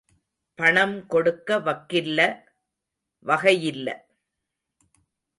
[0.55, 2.19] பணம் கொடுக்க வக்கில்ல...
[3.25, 3.89] வகையில்ல.